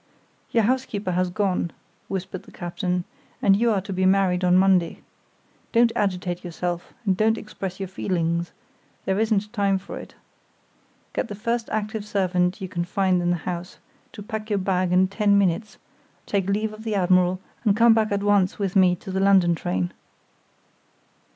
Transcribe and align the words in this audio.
"Your 0.49 0.63
housekeeper 0.63 1.11
has 1.11 1.29
gone," 1.29 1.69
whispered 2.07 2.41
the 2.41 2.51
captain, 2.51 3.03
"and 3.39 3.55
you 3.55 3.69
are 3.69 3.81
to 3.81 3.93
be 3.93 4.03
married 4.07 4.43
on 4.43 4.57
Monday. 4.57 5.03
Don't 5.73 5.91
agitate 5.95 6.43
yourself, 6.43 6.91
and 7.05 7.15
don't 7.15 7.37
express 7.37 7.79
your 7.79 7.87
feelings—there 7.87 9.19
isn't 9.19 9.53
time 9.53 9.77
for 9.77 9.99
it. 9.99 10.15
Get 11.13 11.27
the 11.27 11.35
first 11.35 11.69
active 11.71 12.03
servant 12.03 12.59
you 12.61 12.67
can 12.67 12.83
find 12.83 13.21
in 13.21 13.29
the 13.29 13.35
house 13.45 13.77
to 14.13 14.23
pack 14.23 14.49
your 14.49 14.57
bag 14.57 14.91
in 14.91 15.07
ten 15.07 15.37
minutes, 15.37 15.77
take 16.25 16.49
leave 16.49 16.73
of 16.73 16.83
the 16.83 16.95
admiral, 16.95 17.39
and 17.63 17.77
come 17.77 17.93
back 17.93 18.11
at 18.11 18.23
once 18.23 18.57
with 18.57 18.75
me 18.75 18.95
to 18.95 19.11
the 19.11 19.19
London 19.19 19.53
train." 19.53 19.91